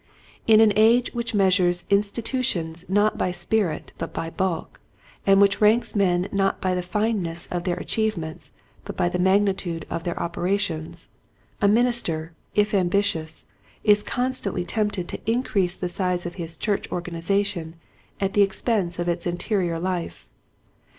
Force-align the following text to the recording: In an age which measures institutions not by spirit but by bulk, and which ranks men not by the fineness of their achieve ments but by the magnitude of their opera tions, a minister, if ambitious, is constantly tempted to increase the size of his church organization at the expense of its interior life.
In 0.47 0.61
an 0.61 0.73
age 0.75 1.13
which 1.13 1.35
measures 1.35 1.85
institutions 1.91 2.83
not 2.89 3.19
by 3.19 3.29
spirit 3.29 3.93
but 3.99 4.13
by 4.15 4.31
bulk, 4.31 4.79
and 5.27 5.39
which 5.39 5.61
ranks 5.61 5.95
men 5.95 6.27
not 6.31 6.59
by 6.59 6.73
the 6.73 6.81
fineness 6.81 7.45
of 7.51 7.65
their 7.65 7.75
achieve 7.75 8.17
ments 8.17 8.51
but 8.83 8.97
by 8.97 9.09
the 9.09 9.19
magnitude 9.19 9.85
of 9.91 10.03
their 10.03 10.19
opera 10.19 10.57
tions, 10.57 11.09
a 11.61 11.67
minister, 11.67 12.33
if 12.55 12.73
ambitious, 12.73 13.45
is 13.83 14.01
constantly 14.01 14.65
tempted 14.65 15.07
to 15.07 15.21
increase 15.31 15.75
the 15.75 15.87
size 15.87 16.25
of 16.25 16.33
his 16.33 16.57
church 16.57 16.91
organization 16.91 17.75
at 18.19 18.33
the 18.33 18.41
expense 18.41 18.97
of 18.97 19.07
its 19.07 19.27
interior 19.27 19.77
life. 19.77 20.27